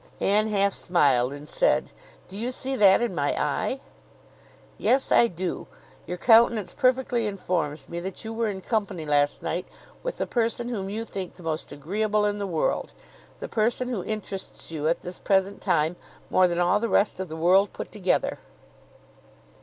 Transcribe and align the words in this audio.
Anne 0.19 0.47
half 0.47 0.73
smiled 0.73 1.31
and 1.31 1.47
said, 1.47 1.91
"Do 2.27 2.35
you 2.35 2.49
see 2.49 2.75
that 2.75 3.03
in 3.03 3.13
my 3.13 3.39
eye?" 3.39 3.81
"Yes, 4.79 5.11
I 5.11 5.27
do. 5.27 5.67
Your 6.07 6.17
countenance 6.17 6.73
perfectly 6.73 7.27
informs 7.27 7.87
me 7.87 7.99
that 7.99 8.25
you 8.25 8.33
were 8.33 8.49
in 8.49 8.61
company 8.61 9.05
last 9.05 9.43
night 9.43 9.67
with 10.01 10.17
the 10.17 10.25
person 10.25 10.69
whom 10.69 10.89
you 10.89 11.05
think 11.05 11.35
the 11.35 11.43
most 11.43 11.71
agreeable 11.71 12.25
in 12.25 12.39
the 12.39 12.47
world, 12.47 12.93
the 13.37 13.47
person 13.47 13.89
who 13.89 14.03
interests 14.03 14.71
you 14.71 14.87
at 14.87 15.03
this 15.03 15.19
present 15.19 15.61
time 15.61 15.95
more 16.31 16.47
than 16.47 16.59
all 16.59 16.79
the 16.79 16.89
rest 16.89 17.19
of 17.19 17.29
the 17.29 17.37
world 17.37 17.71
put 17.71 17.91
together." 17.91 18.39